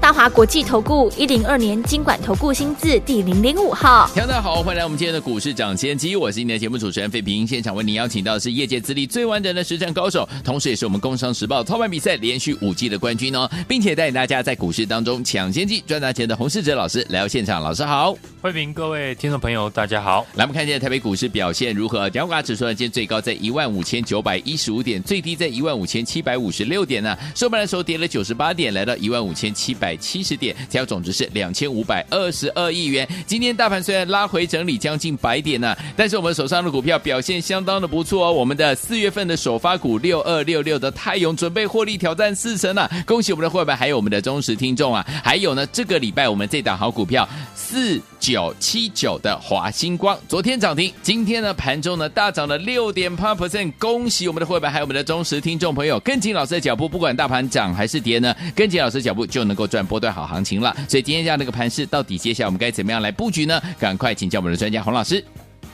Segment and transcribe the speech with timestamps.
[0.00, 22.08] 大华国际投顾一零二年金管投顾新字第零零五号，大家好，欢迎来我们今天的股市涨先机，我是今天的节目主持人费平，现场为您邀请到的是业界资历最完整的实战高手，同时也是我们工商时报操盘比赛连续五季的冠军哦，并且带领大家在股市当中抢先机赚大钱的洪世哲老师来到现场，老师好，费平，各位听众朋友大家好，来我们看一下台北股市表现如何？
[22.08, 30.54] 加权指数呢，今天最高在一万五千九百一十五点，最低在一万五千七百五十六点呢、啊，收盘的时候跌了九十八点，来到一万五千七百百七十点。
[30.54, 33.08] 成交总值是两千五百二十二亿元。
[33.26, 38.32] 今天大盘虽然拉回整理将近百点呢、但是我们手上的股票表现相当的不错哦。
[38.32, 45.04] 我们的四月份的首发股六二六六的泰永准备获利挑战四成了、恭喜我们的会员，还有我们的忠实听众啊！
[45.24, 60.60] 还有呢，这个礼拜我们这档好股票四九七九的华星光，昨天涨停，今天呢盘中呢大涨了六点八 percent，恭喜我们的会员，还有我们的忠实听众朋友，跟紧老师的脚步，不管大盘涨还是跌呢，跟紧老师的脚步就能够赚波段好行情。
[60.60, 63.60] 了，所以今天这样的一个盘势，到底接下来我们该怎么样来布局呢？
[63.78, 65.24] 赶快请教我们的专家洪老师。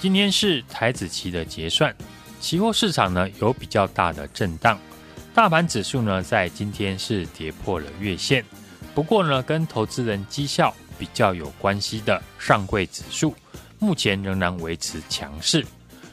[0.01, 1.95] 今天是台子期的结算，
[2.41, 4.79] 期货市场呢有比较大的震荡，
[5.33, 8.45] 大盘指数呢在今天是跌破了月线。
[8.95, 13.35] 不过呢，跟投资人绩效比较有关系的上柜指数，
[13.79, 15.65] 目前仍然维持强势。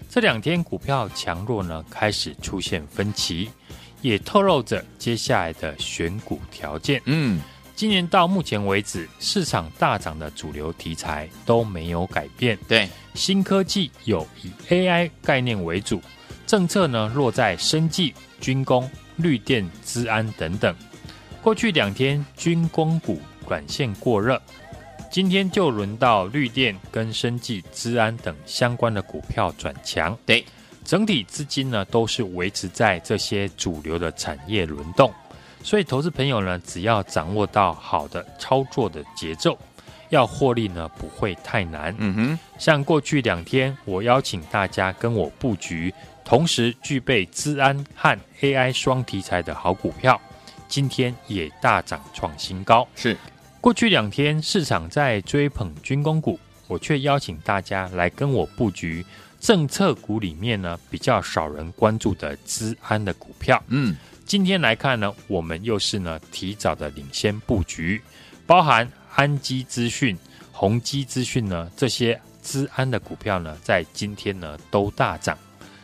[0.09, 3.49] 这两天股票强弱呢开始出现分歧，
[4.01, 7.01] 也透露着接下来的选股条件。
[7.05, 7.41] 嗯。
[7.75, 12.57] 今年到目前为止，市场大涨的主流题材都没有改变。
[12.67, 15.99] 对，新科技有以 AI 概念为主，
[16.45, 20.75] 政策呢落在生技、军工、绿电、资安等等。
[21.41, 24.39] 过去两天军工股短线过热，
[25.11, 30.15] 今天就轮到绿电跟生技、资安等相关的股票转强。
[30.23, 30.45] 对，
[30.85, 35.11] 整体资金呢都是维持在这些主流的产业轮动。
[35.63, 39.57] 所以，投资朋友呢，只要掌握到好的操作的节奏，
[40.09, 41.95] 要获利呢，不会太难。
[41.99, 45.93] 嗯哼，像过去两天，我邀请大家跟我布局，
[46.25, 50.19] 同时具备资安和 AI 双题材的好股票，
[50.67, 52.87] 今天也大涨创新高。
[52.95, 53.15] 是，
[53.61, 59.05] 过去两天市场在追捧军工股，我却邀请大家来跟我布局
[59.39, 63.61] 政策股里面呢，比较少人关注的资安的股票。
[63.67, 63.95] 嗯。
[64.31, 68.01] 今天来看呢，我们又是呢提早的领先布局，
[68.47, 70.17] 包含安基资讯、
[70.53, 75.37] 宏基资讯呢这些资安的股票呢，在今天呢都大涨，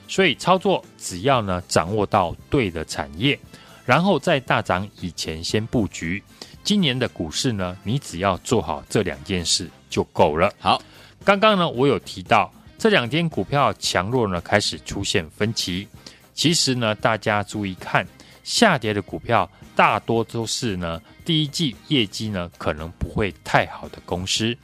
[0.07, 3.37] 所以操作只要呢掌握到对的产业，
[3.85, 6.23] 然后在大涨以前先布局。
[6.63, 10.49] 今年的股市呢，你只要做好这两件事就够了。
[10.57, 10.81] 好，
[11.25, 15.85] 刚刚呢我有提到这两天股票强弱呢开始出现分歧，
[16.33, 18.07] 其实呢大家注意看。
[18.47, 24.57] 下跌的股票大多都是呢，第一季业绩呢可能不会太好的公司。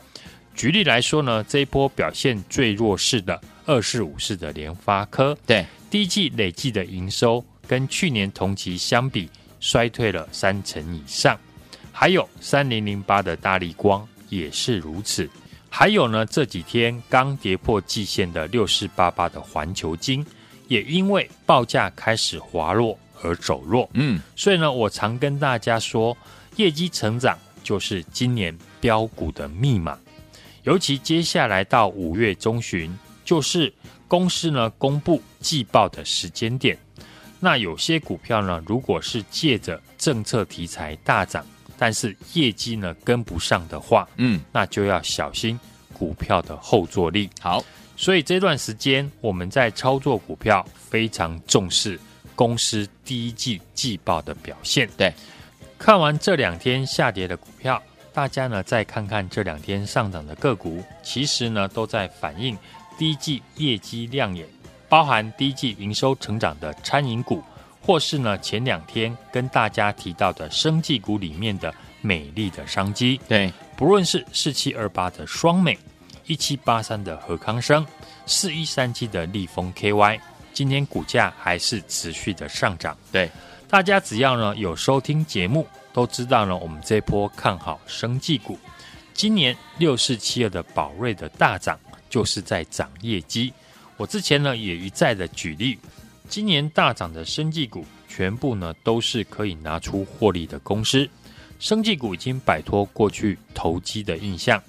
[0.55, 9.29] 举例来说呢，这一波表现最弱势的二四五四的联发科，对，第一季累计的营收跟去年同期相比
[9.59, 11.37] 衰退了三成以上。
[11.91, 15.29] 还有三零零八的大力光也是如此。
[15.69, 20.25] 还有呢，这几天刚跌破季线的六四八八的环球金，
[20.69, 22.97] 也因为报价开始滑落。
[23.23, 26.15] 而走弱，嗯，所以呢，我常跟大家说，
[26.57, 29.97] 业绩成长就是今年标股的密码。
[30.63, 32.93] 尤其接下来到五月中旬，
[33.25, 33.73] 就是
[34.07, 36.77] 公司呢公布季报的时间点。
[37.39, 41.45] 那有些股票呢，如果是借着政策题材大涨，
[41.77, 45.59] 但是业绩呢跟不上的话，嗯，那就要小心
[45.91, 47.29] 股票的后坐力。
[47.41, 47.61] 好，
[47.97, 51.99] 所以这段时间我们在操作股票非常重视。
[52.35, 55.13] 公司第一季季报的表现，对，
[55.77, 57.81] 看完这两天下跌的股票，
[58.13, 62.57] 大家呢再看看这两天上涨的个股，其实呢都在反映
[62.97, 64.47] 第一季业绩亮眼，
[64.87, 67.43] 包含第一季营收成长的餐饮股，
[67.81, 75.77] 或是呢前两天跟大家提到的生技股里面的美丽的商机，对，不论是四七二八的双美，
[76.25, 77.85] 一七八三的和康生，
[78.25, 80.19] 四一三七的立丰 KY。
[80.53, 83.29] 今天股价还是持续的上涨，对，
[83.67, 88.57] 大家只要呢有收听节目，都知道呢我们这波看好生技股。
[89.13, 91.79] 今年六四七二的宝瑞的大涨，
[92.09, 93.51] 就是在涨业绩。
[93.97, 95.77] 我之前呢也一再的举例，
[96.29, 101.09] 今年大涨的生技股，全部呢都是可以拿出获利的公司。
[101.59, 104.61] 生技股已经摆脱过去投机的印象，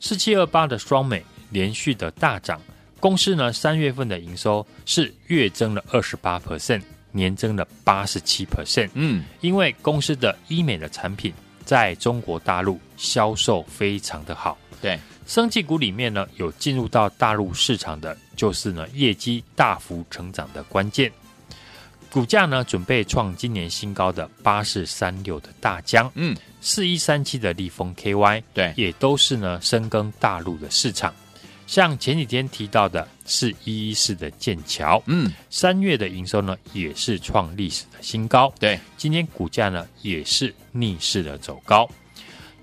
[0.00, 2.60] 四七二八的双美连续的大涨，
[3.00, 8.90] 公司呢三月份的营收是月增了二十八 percent，年增了八十七 percent。
[8.94, 11.32] 嗯，因为公司的医美的产品
[11.64, 14.58] 在中国大陆销售非常的好。
[14.80, 21.10] 对，生技股里面呢有进入到大陆市场的，就是呢业绩大幅成长的关键。
[22.10, 31.14] 股价呢，准备创今年新高的八四三六的大疆，嗯，四一三七的立丰 KY，对，也都是呢深耕大陆的市场。
[31.68, 41.86] 像前几天提到的是一一四的剑桥，嗯，三月的营收呢也是创历史的新高，对，今天股价呢也是逆势的走高，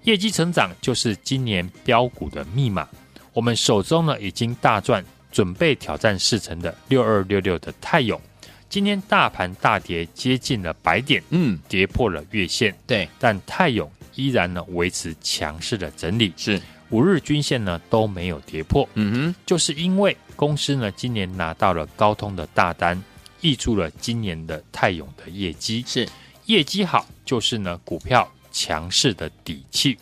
[0.06, 2.90] 业绩成长就是今年标股的密码。
[3.32, 8.20] 我们手中呢已经大赚，准备挑战四成的六二六六的泰永。
[8.68, 16.60] 今天大盘大跌，接近了百点，嗯，跌破了月线，对，但泰永依然呢维持强势的整理，是
[16.96, 23.04] 五日均线呢都没有跌破，嗯哼，就是因为公司呢今年拿到了高通的大单，
[23.42, 26.08] 挹注了今年的泰永的业绩，是
[26.46, 29.98] 业绩好，就是呢股票强势的底气。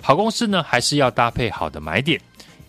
[0.00, 2.18] 好公司呢还是要搭配好的买点，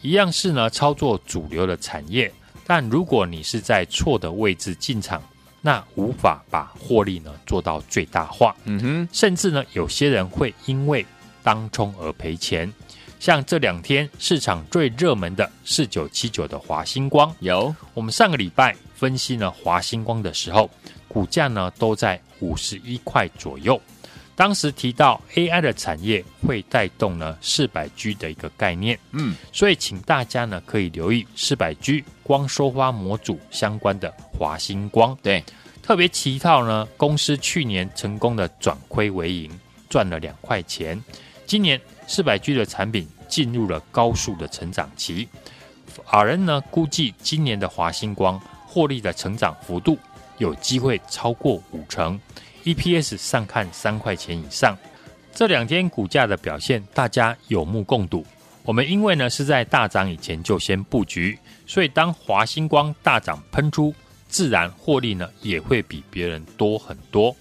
[0.02, 2.30] 一样是呢操作主流的产业。
[2.66, 5.24] 但如果你是在错的位置进场，
[5.62, 8.54] 那无法把获利呢做到最大化。
[8.66, 11.06] 嗯哼，甚至呢，有些人会因为
[11.42, 12.70] 当冲而赔钱。
[13.20, 17.76] 像这两天市场最热门的四九七九的华星光，有。
[17.94, 20.70] 我们上个礼拜分析呢华星光的时候，
[21.08, 23.80] 股价呢都在五十一块左右。
[24.36, 35.44] 当时提到 AI 的产业会带动呢四百 G 的一个概念，嗯，所以请大家呢可以留意四百 G 光收发模组相关的华星光，对，
[35.82, 39.60] 特别提到呢公司去年成功的转亏为盈，
[39.90, 41.04] 赚了两块钱，
[41.48, 45.28] 今年四百 G 的产品进入了高速的成长期，
[46.06, 49.98] 法人呢估计今年的华星光获利的成长幅度
[50.38, 52.20] 有机会超过五成。
[52.64, 54.78] EPS 上看三块钱以上，
[55.34, 58.26] 这两天股价的表现，大家有目共睹。
[58.64, 63.94] 我们因为呢是在大涨以前就先布局，所以当华星光大涨喷出，
[64.28, 67.34] 自然获利呢也会比别人多很多。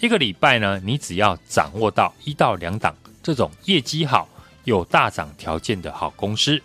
[0.00, 2.94] 一个礼拜呢，你只要掌握到一到两档
[3.24, 4.28] 这种业绩好、
[4.64, 6.60] 有大涨条件的好公司，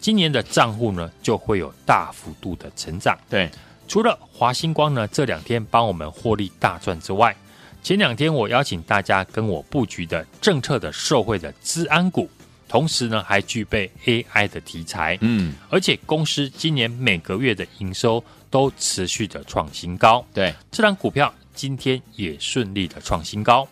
[0.00, 3.18] 今年的账户呢就会有大幅度的成长。
[3.28, 3.50] 对，
[3.88, 7.34] 除了华星光呢这两天帮我们获利大赚之外，
[7.82, 12.30] 前两天我邀请大家跟我布局的政策的受惠的资安股，
[12.68, 23.66] 同时呢还具备 AI 的题材，嗯，而且公司今年每个月的营收都持续的创新高，对，这档股票今天也顺利的创新高。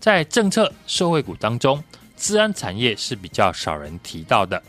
[0.00, 1.84] 在政策社会股当中，
[2.16, 4.60] 治安产业是比较少人提到的。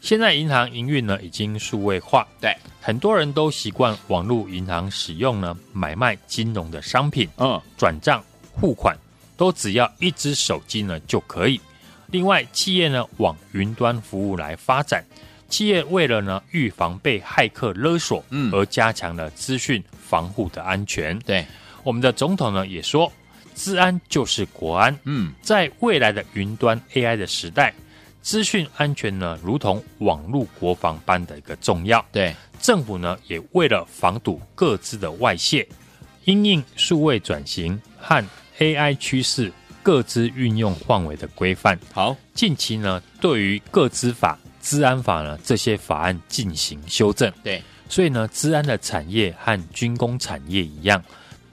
[0.00, 8.24] 现在银行营运呢已经数位化，对，很多人都习惯网络银行使用呢买卖金融的商品，嗯，转账、
[8.58, 8.96] 付款
[9.36, 11.60] 都只要一只手机呢就可以。
[12.06, 15.04] 另外，企业呢往云端服务来发展，
[15.50, 21.18] 企业为了呢预防被骇客勒索，嗯，而加强了资讯防护的安全。
[21.20, 21.44] 对，
[21.82, 23.12] 我们的总统呢也说，
[23.56, 24.96] 资安就是国安。
[25.02, 27.74] 嗯，在未来的云端 AI 的时代。
[28.22, 32.04] 资讯安全呢，如同网络国防般的一个重要。
[32.10, 35.64] 对，政府呢也为了防堵各自的外泄，
[36.24, 38.28] 因应数位转型和
[38.58, 41.78] AI 趋势，各自运用范围的规范。
[41.94, 47.32] 好，近期呢对于各资法、治安法呢这些法案进行修正。
[47.44, 51.00] 对，所以呢，治安的产业和军工产业一样，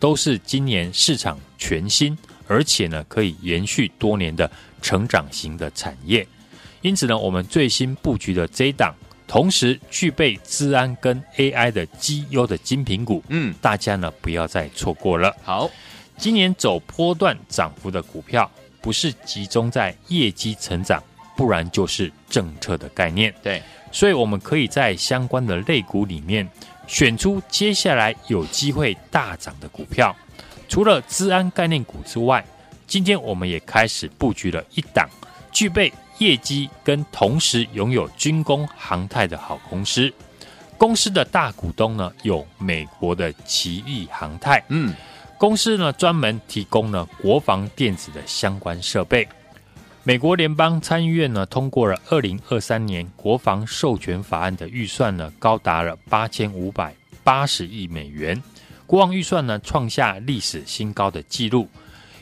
[0.03, 6.27] 都是今年市场全新，而且呢可以延续多年的成长型的产业。
[6.81, 8.93] 因此呢，我们最新布局的这一档，
[9.25, 15.33] 同时具备资安跟 AI 的绩优的精品股，嗯，大家呢不要再错过了。
[15.41, 15.71] 好，
[16.17, 21.01] 今年走波段涨幅的股票，不是集中在业绩成长，
[21.37, 23.33] 不然就是政策的概念。
[23.41, 26.45] 对，所以我们可以在相关的类股里面
[26.87, 30.15] 选出接下来有机会大涨的股票。
[30.67, 32.45] 除了资安概念股之外，
[32.87, 35.09] 今天我们也开始布局了一档
[35.51, 35.91] 具备。
[36.19, 40.13] 业绩跟同时拥有军工航太的好公司，
[40.77, 44.93] 公司的大股东呢有美国的奇异航太，嗯，
[45.39, 49.27] 公司呢专门提供了国防电子的相关设备。
[50.05, 56.93] 美国联邦参议院呢通过了二零二三年国防授权法案的预算呢高达了八千五百
[57.23, 58.43] 八十亿美元，
[58.85, 61.69] 国王预算呢创下历史新高的纪录，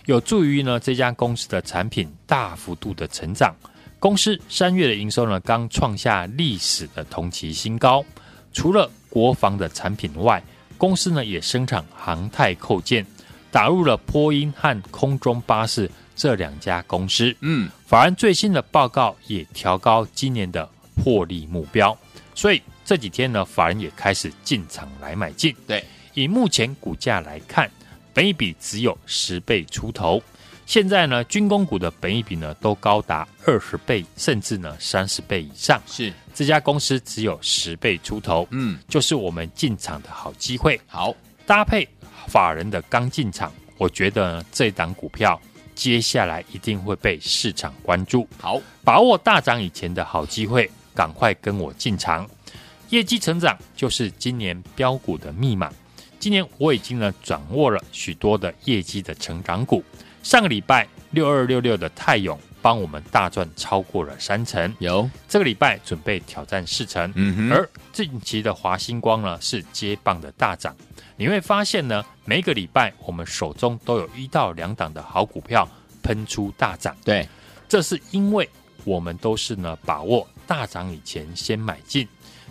[0.05, 3.55] 有助于呢这家公司的产品大幅度的成长。
[3.97, 8.05] 公司三月的营收呢刚创下历史的同期新高。
[8.53, 10.43] 除了国防的产品外，
[10.77, 13.03] 公司呢也生产航太扣件，
[13.49, 15.89] 打入了波音和空中巴士
[16.21, 17.35] 这两家公司。
[17.39, 20.69] 嗯，法人最新的报告也调高今年的
[21.03, 21.97] 获利目标，
[22.35, 25.55] 所以这几天呢，法人也开始进场来买进。
[25.65, 27.67] 对，以目前股价来看，
[28.13, 30.21] 本益比只有十倍出头。
[30.67, 35.81] 现在呢，军工股的本益比呢都高达二十倍，甚至呢三十倍以上。
[35.87, 36.13] 是。
[36.35, 40.79] 这家公司只有十倍出头，嗯，就是我们进场的好机会。
[40.85, 41.15] 好，
[41.47, 41.87] 搭配
[42.27, 45.41] 法人的刚进场，我觉得呢这档股票
[45.81, 48.27] 接下来一定会被市场关注。
[48.37, 52.29] 好，把握大涨以前的好机会，赶快跟我进场。
[52.89, 55.73] 业绩成长就是今年标股的密码。
[56.19, 59.83] 今年我已经呢掌握了许多的业绩的成长股。
[60.21, 62.39] 上个礼拜六二六六的泰永。
[62.63, 70.75] 帮我们大赚超过了三成，有这个礼拜准备挑战四成，嗯哼，而近期的华星光呢是接棒的大涨，
[71.21, 75.69] 你会发现呢，每一个礼拜我们手中都有一到两档的好股票
[76.01, 77.29] 喷出大涨，对，
[77.69, 78.49] 这是因为
[78.83, 82.07] 我们都是呢把握大涨以前先买进，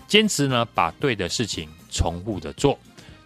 [0.06, 2.78] 坚持呢把对的事情重复的做。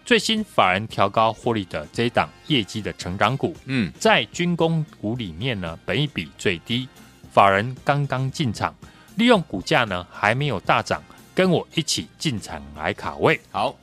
[0.03, 6.89] 最新法人调高获利的这一档业绩的成长股，嗯，在军工股里面呢，本一比最低，
[7.31, 8.73] 法人刚刚进场，
[9.17, 11.03] 利用股价呢还没有大涨，
[11.35, 13.39] 跟我一起进场来卡位。
[13.51, 13.75] 好，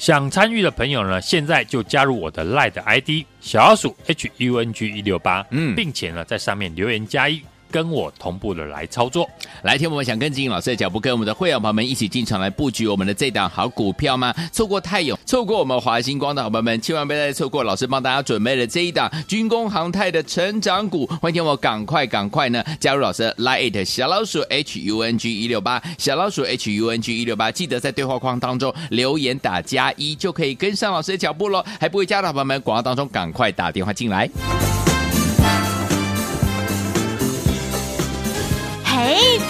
[0.00, 7.42] 想参与的朋友呢，现在就加入我的 LINE 的 ID 小老鼠 H U N G 一六八，嗯，并且呢在上面留言加一。
[7.70, 9.28] 跟我同步的来操作，
[9.62, 14.34] 来听我们想跟紧老师的脚步，跟我们的会员朋友们一起进场来布局我们的这档好股票吗？
[14.52, 21.06] 错过泰永，错过我们华星光的好朋友们，千万不要再错过老师帮大家准备的这一档军工航太的成长股。
[21.20, 31.64] 欢迎听我赶快赶快呢加入老师 Lite 小老鼠 H U N G 一六八小老鼠 H U N G 一六八，记得在对话框当中留言打加一，就可以跟上老师的脚步喽。
[31.78, 34.28] 还不会加的朋友们，广告当中赶快打电话进来。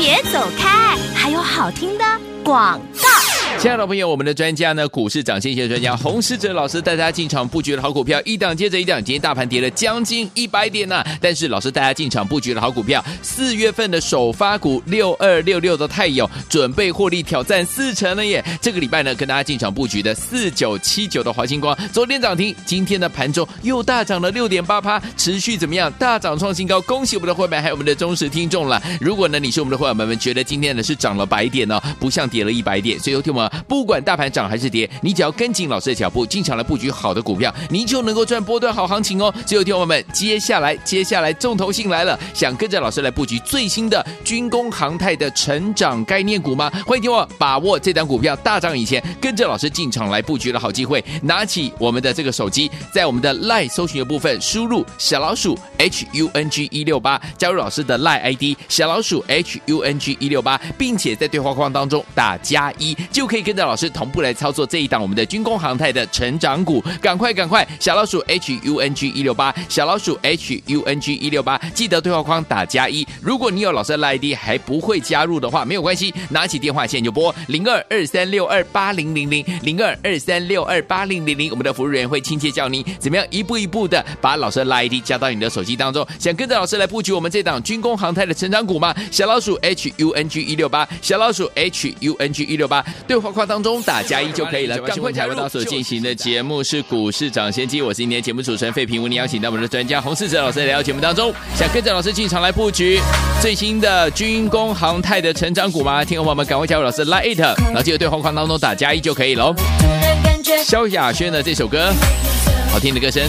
[0.00, 2.04] 别走开，还有好听的
[2.42, 2.80] 广。
[3.61, 9.05] 亲爱的朋友，我们的专家呢，股市涨先机的专家洪士哲老师带大家进场布局的好股票，一档接着一档。
[9.05, 18.43] 今天大盘跌了将近一百点呢、但是老师带大家进场布局的好股票，四月份的首发股六二六六的泰永准备获利挑战四成了耶。
[18.62, 25.93] 这个礼拜呢，跟大家进场布局的四九七九的华星光，昨天涨停，今天的盘中又大涨了六点八趴，持续怎么样？
[25.99, 28.83] 大涨创新高，恭喜我们的会员还有我们的忠实听众了。
[28.99, 33.50] 如果呢，你是我们的会员们，觉得今天呢是涨了百点呢、哦，不像跌了一百点，所以有听我们。
[33.66, 39.33] 不管大盘涨还是跌，你只要跟紧老师的脚步，进场来布局好的股票，你就能够赚波段好行情哦。
[39.47, 46.71] 所有，听友们，接下来接下来重头戏来了，想跟着老师来布局最新的军工航太的成长概念股吗？
[46.87, 51.04] 欢迎听我把握这档股票大涨以前，跟着老师进场来布局的好机会。
[51.23, 63.39] 拿起我们的这个手机，在我们的 LINE 搜寻的部分输入小老鼠 H U N G 一六八，加入老师的 LINE ID 小老鼠 H U N G 一六八，并且在对话框当中打加一，就可以。
[63.42, 67.66] 跟着老师同步来操作这一档我们的军工航太的成长股，赶快赶快！
[67.78, 73.06] 小老鼠 H U N G 一六八，小老鼠 H U N G 一六八，记得对话框打加一。
[73.20, 86.06] 如果你有老师的 ID 还不会加入的话，没有关系，拿起电话线就拨零二二三六二八零零零零二二三六二八零零零，我们的服务人员会亲切教您怎么样一步一步的把老师的 ID 加到你的手机当中。
[86.18, 88.94] 想跟着老师来布局我们这档军工航太的成长股吗？
[89.11, 94.78] 小老鼠 H U N G 一六八，小老鼠 H U N G 一六八，对话框当中打加一就可以了。
[94.78, 95.34] 赶快加入！
[95.34, 101.32] 到所进行的节目是股市涨先机，我是今天节目主持人费平，为你邀请到我们的专家洪世哲老师来到节目当中。
[101.54, 103.00] 想跟着老师进场来布局
[103.40, 106.04] 最新的军工航太的成长股吗？
[106.04, 109.54] 听众朋友们，赶快加入老师 Lite，然后记得对话框当中打加一就可以喽。
[110.64, 111.92] 萧亚轩的这首歌，
[112.72, 113.22] 好听的歌声，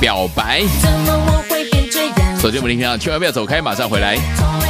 [0.00, 0.62] 表白。
[2.40, 4.69] 手机我们听啊，千万不要走开，马上回来。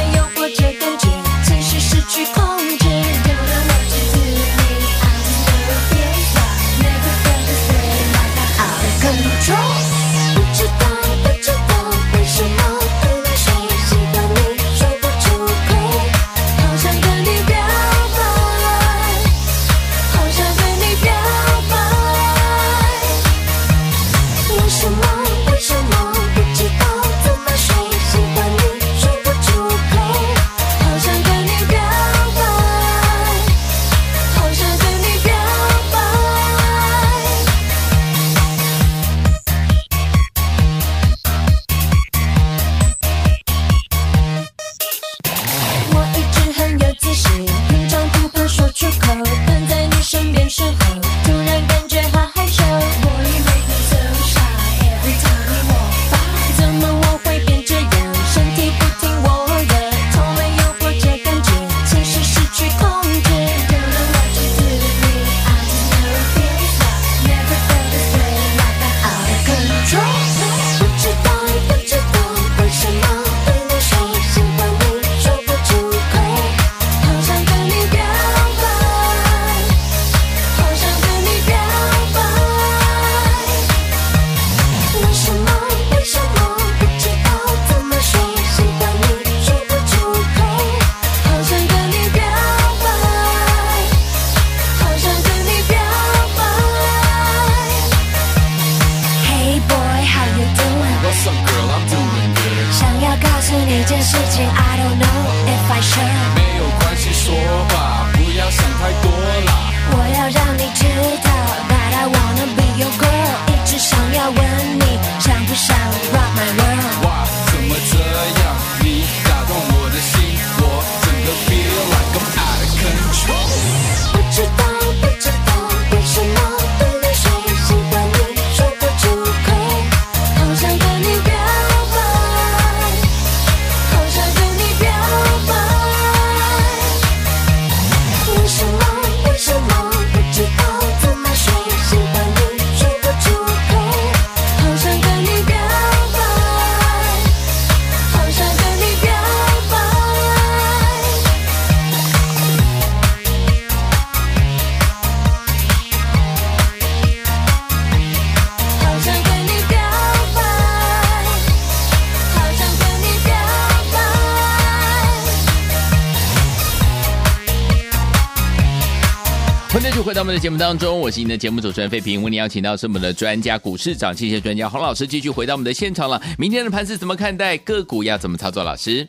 [170.13, 176.21] 到我们的节目当中，我是您的节目主持人费平，为您邀请到是我们的专家股市长，谢谢专家洪老师继续回到我们的现场了。
[176.37, 177.57] 明天的盘是怎么看待？
[177.59, 178.61] 个股要怎么操作？
[178.61, 179.07] 老师，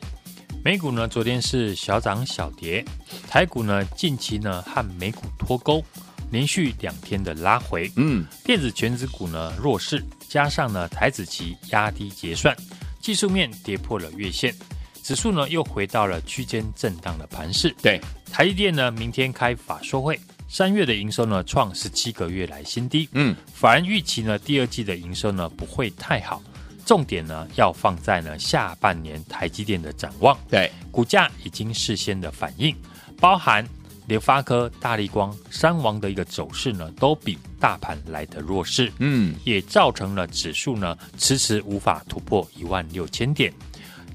[0.63, 2.85] 美股呢，昨天是小涨小跌，
[3.27, 5.83] 台股呢近期呢和美股脱钩，
[6.31, 7.91] 连续两天的拉回。
[7.97, 12.55] 嗯，电子全指股呢弱势，加上呢台子期压低结算，
[13.01, 14.55] 技术面跌破了月线。
[15.03, 17.75] 指数呢又回到了区间震荡的盘势。
[17.81, 17.99] 对，
[18.31, 20.17] 台积电呢明天开法说会，
[20.53, 23.09] 三月的营收呢创十七个月来新低。
[23.13, 26.39] 嗯，法人预期呢第二季的营收呢不会太好，
[26.85, 30.37] 重点呢要放在呢下半年台积电的展望。
[30.47, 32.75] 对，股价已经事先的反应，
[33.19, 33.67] 包含
[34.05, 38.93] 联发科、大力光、三王的一个走势呢都比大盘来的弱势。
[38.99, 43.51] 嗯，也造成了指数呢迟迟无法突破一万六千点。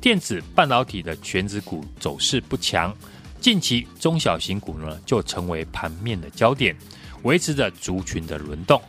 [0.01, 2.97] 电子半导体的全指股走势不强，
[3.41, 6.77] 近期中小型股呢就成为盘面的焦点，
[7.23, 8.81] 维持着族群的轮动。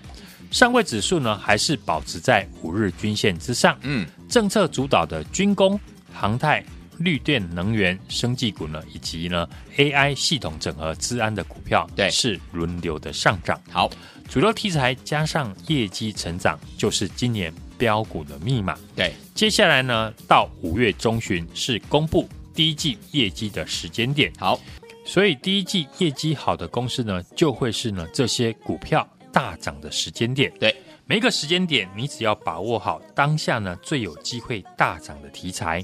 [0.52, 3.78] 上柜指数呢还是保持在五日均线之上。
[3.82, 5.80] 嗯，政策主导的军工、
[6.14, 6.64] 航太、
[6.98, 13.62] 绿电能源、生技股呢，以及呢 AI 系统整合、资安的股票，对，是轮流的上涨。
[13.72, 13.90] 好，
[14.28, 17.54] 主流题材加上业绩成长，就是今年。
[17.80, 24.32] 标股的密码，对，接下来呢，到五月中旬是公布第一季业绩的时间点。
[24.38, 24.60] 好，
[25.06, 30.52] 所以第一季业绩好的公司呢，就会是呢这些股票大涨的时间点。
[30.60, 35.84] 对，每一个时间点，你只要把握好当下呢最有机会大涨的题材，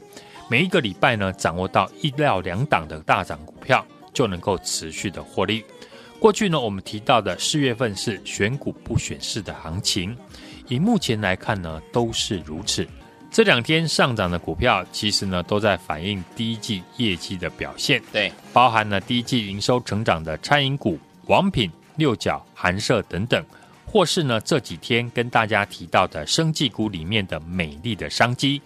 [0.49, 5.63] 每一个礼拜呢掌握到一料两档的大涨股票，就能够持续的获利。
[6.19, 10.15] 过去呢，我们提到的四月份是选股不选市的行情。
[10.67, 12.88] 以目前来看呢，都是如此。
[13.36, 18.02] 这两天上涨的股票，其实呢都在反映第一季业绩的表现。
[18.10, 23.45] 对，包含了第一季营收成长的餐饮股、王品、六角、寒舍等等，
[23.86, 28.62] 或是呢这几天跟大家提到的生技股里面的美丽的商机。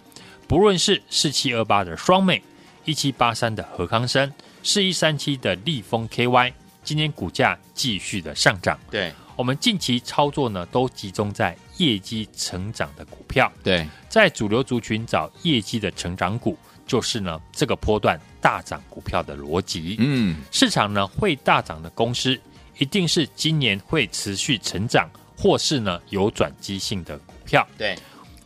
[0.47, 2.39] 不论是四七二八的双美、
[2.86, 6.53] 一七八三的和康生、四一三七的利丰 KY，
[6.84, 8.79] 今天股价继续的上涨。
[8.91, 9.12] 对。
[9.36, 13.52] 我们近期操作呢，都集中在业绩成长的股票。
[13.63, 19.96] 对，在主流族群找业绩的成长股，就是呢这个波段大涨股票的逻辑。
[20.00, 22.39] 嗯，市场呢会大涨的公司，
[22.78, 27.68] 一定是今年会持续成长，或是呢有转机性的股票。
[27.78, 27.98] 对，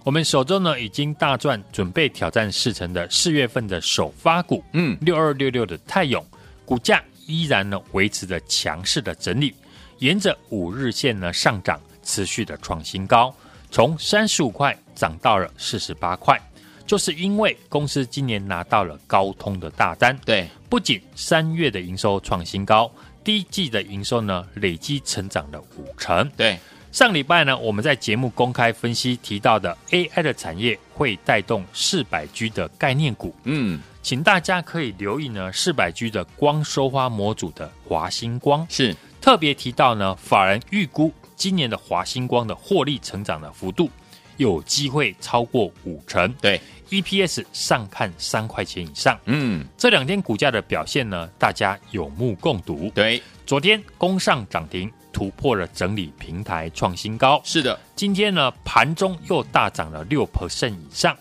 [0.03, 4.63] 我们手中呢已经大赚，准备挑战四成的四月份的首发股。
[4.73, 6.25] 嗯，六二六六的泰永，
[6.65, 9.53] 股价依然呢维持着强势的整理。
[9.99, 13.33] 沿着五日线呢上涨，持续的创新高，
[13.71, 16.39] 从三十五块涨到了四十八块，
[16.85, 20.15] 就是因为公司今年拿到了高通的大单。
[20.23, 22.91] 对，不仅三月的营收创新高，
[23.23, 26.29] 第一季的营收呢累积成长了五成。
[26.37, 26.59] 对，
[26.91, 33.33] 上礼拜呢我们在节目公开分析提到的 AI 的产业会带动四百 G 的概念股。
[33.45, 38.95] 嗯，请大家可以留意呢四百 G 的光收花模组的华星光是。
[39.23, 41.09] 特别提到呢，法人预估
[41.43, 43.89] 今年的华星光的获利成长的幅度
[44.37, 46.57] 有机会超过五成，对
[46.89, 49.19] ，EPS 上看三块钱以上。
[49.25, 52.89] 嗯，这两天股价的表现呢，大家有目共睹。
[52.95, 57.41] 对，昨天攻上涨停，突破了整理平台，创新高。
[57.43, 61.13] 是的，今天呢盘中又大涨了六 percent 以上。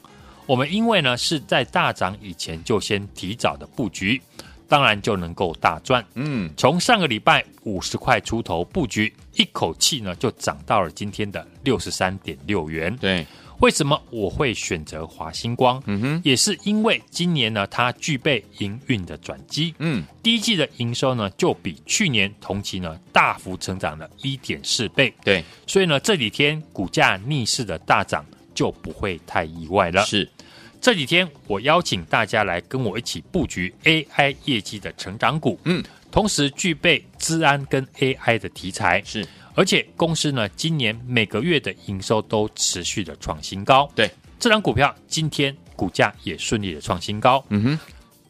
[0.46, 4.22] 我们因为呢是在大涨以前就先提早的布局。
[4.72, 6.02] 当然就能够大赚。
[6.14, 12.96] 嗯，从上个礼拜五十块出头布局，一口气呢就涨到了今天的六十三点六元。
[12.96, 13.26] 对，
[13.60, 15.78] 为什么我会选择华星光？
[15.84, 19.74] 嗯哼，也是因为今年呢它具备营运的转机。
[19.78, 25.12] 嗯，第一季的营收呢就比去年同期呢大幅成长了一点四倍。
[25.22, 30.02] 对，所以呢这几天股价逆势的大涨就不会太意外了。
[30.06, 30.26] 是。
[30.82, 47.78] 这几天我邀请大家来跟我一起布局 AI 业绩的成长股，嗯，同时具备资安跟 AI 的题材，是，而且公司呢今年每个月的营收都持续的创新高，对，这张股票今天股价也顺利的创新高，嗯哼，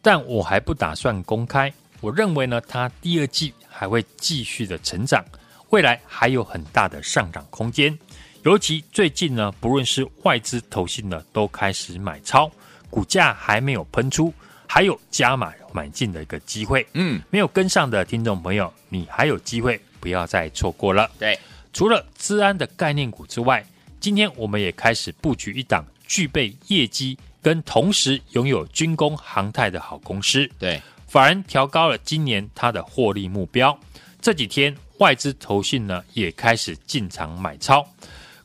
[0.03, 5.25] 但我还不打算公开，我认为呢它第二季还会继续的成长，
[5.71, 7.99] 未来还有很大的上涨空间。
[8.45, 12.51] 尤其最近呢，不论是外资投信呢，都开始买超，
[12.91, 14.35] 股价还没有喷出，
[14.67, 16.85] 还有加码买进的一个机会。
[16.95, 21.09] 嗯，没有跟上的听众朋友，你还有机会，不要再错过了。
[21.21, 21.39] 对，
[21.73, 23.65] 除了资安的概念股之外，
[24.01, 30.51] 今天我们也开始布局一档具备业绩跟同时拥有军工航太的好公司。
[30.59, 33.79] 对，法人调高了今年它的获利目标。
[34.21, 34.77] 这几天。
[34.99, 37.85] 外资投信呢也开始进场买超。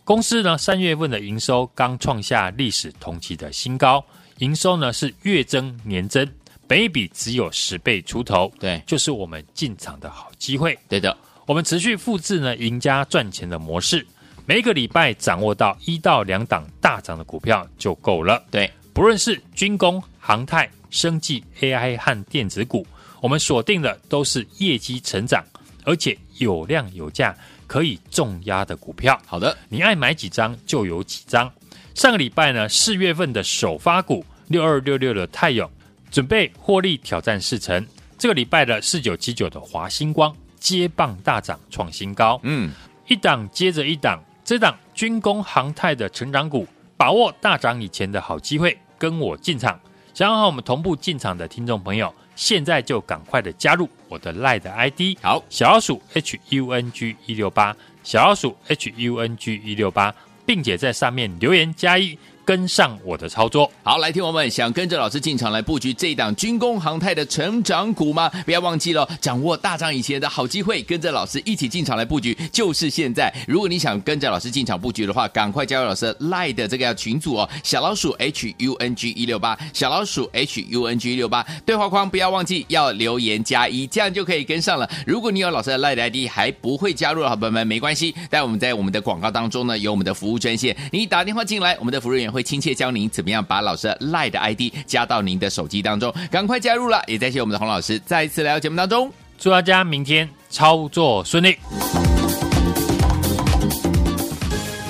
[0.07, 4.01] 公司呢三月份的营收刚创下历史同期的新高，
[4.37, 6.25] 营收呢是月增年增，
[6.65, 10.79] 本益比只有十倍出头，对，就是我们进场的好机会。
[10.87, 14.07] 对的，我们持续复制呢赢家赚钱的模式，
[14.45, 18.41] 每个礼拜掌握到一到两档大涨的股票就够了。
[18.49, 22.87] 对，不论是军工、航太、生技、AI 和电子股，
[23.19, 25.43] 我们锁定的都是业绩成长，
[25.83, 27.35] 而且有量有价。
[27.67, 31.51] 可以重压的股票，好的，你爱买几张就有几张。
[31.93, 35.69] 上个礼拜呢，四月份的首发股六二六六的泰永
[36.09, 37.85] 准备获利挑战四成。
[38.17, 42.71] 这个礼拜的四九七九的华星光接棒大涨创新高，嗯，
[43.07, 49.79] 一档接着一档，这档军工航太的成长股，把握大涨以前的好机会，跟我进场。
[50.13, 52.13] 想要和我们同步进场的听众朋友。
[52.37, 60.13] 现在就赶快的加入我的 LINE 的 ID，好，小老鼠 H U N G 一六八，小老鼠 H U N G 一六八，
[60.45, 62.17] 并且在上面留言加一。
[62.47, 68.29] 跟上我的操作，好，来听我们想跟着老师进场来布局这一档军工航太的成长股吗？
[68.45, 73.29] 不要忘记了，掌握大涨以前的好机会，跟着老师一起进场来布局，就是现在。
[73.45, 84.89] 如果你想跟着老师进场布局的话，赶快加入老师 Lie 的这个群组哦，小老鼠 H U N G 一六八，小老鼠 H U N G 一六八，对话框不要忘记要留言加一，这样就可以跟上了。
[85.05, 97.01] 如果你有老师的 Lie 的 ID 还不会加入的好朋友们，没关系，但我们在我们的广告当中呢，有我们的服务专线，你打电话进来，我们的服务员会亲切教您怎么样把老师 LINE 的 ID 加到您的手机当中，赶快加入了！
[97.07, 101.57] 也再谢我们的洪老师再一次来到节目当中，祝大家明天操作顺利。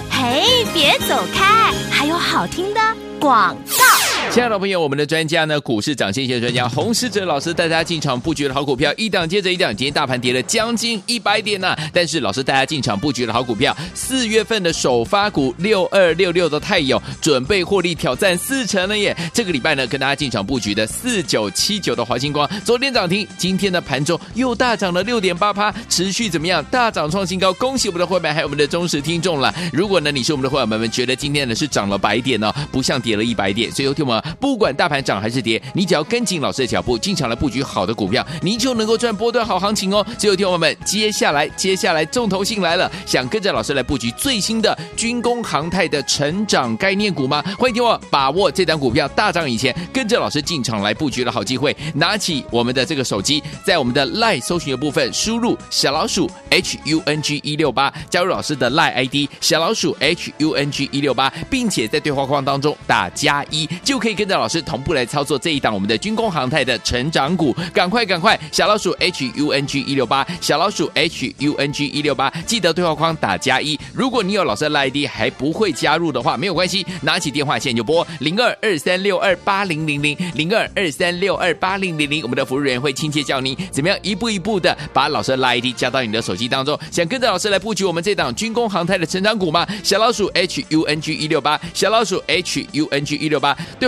[0.09, 2.81] 嘿，别走开，还有好听的
[3.19, 4.06] 广告。
[4.37, 9.75] 亲爱的朋友，我们的专家呢，股市涨先机专家洪士哲老师带大家进场布局的好股票，一档接着一档。
[9.75, 19.17] 今天大盘跌了将近一百点呢、但是老师带大家进场布局的好股票，四月份的首发股六二六六的泰友准备获利挑战四成了耶。
[19.33, 26.63] 这个礼拜呢，跟大家进场布局的四九七九的华星光，昨天涨停，今天的盘中又大涨了六点八趴，持续怎么样？
[26.65, 29.51] 大涨创新高，恭喜我们的会员还有我们的忠实听众了。
[29.73, 34.23] 如果呢，你是我们的会员们们，觉得今天呢是涨了百点呢、哦，不像跌了一百点，所以有听我们。
[34.39, 40.05] 不管大盘涨还是跌，你只要跟紧老师的脚步，进场来布局好的股票，你就能够赚波段好行情哦。
[40.17, 47.41] 只有，听我们，接下来接下来重头戏来了，想跟着老师来布局最新的军工航太的成长概念股吗？
[47.57, 51.75] 欢迎听我把握这档股票大涨以前，跟着老师进场来布局的好机会。
[51.93, 64.16] 拿起我们的这个手机，在我们的 LINE 搜寻的部分输入小老鼠 H U N G 一六八，加入老师的 LINE ID 小老鼠 H U N G 一六八，并且在对话框当中打加一，就可以。
[64.17, 68.37] 跟着老师同步来操作这一档我们的军工航太的成长股，赶快赶快！
[68.51, 73.79] 小老鼠 H U N G 一六八，小老鼠 H U N G 一六八，记得对话框打加一。
[73.93, 86.75] 如果你有老师的 ID 还不会加入的话，没有关系，拿起电话线就拨零二二三六二八零零零零二二三六二八零零零，我们的服务人员会亲切教您怎么样一步一步的把老师的 ID 加到你的手机当中。
[86.91, 89.67] 想跟着老师来布局我们这档军工航太的成长股吗？
[89.83, 93.87] 小老鼠 H U N G 一六八，小老鼠 H U N G 一六八，对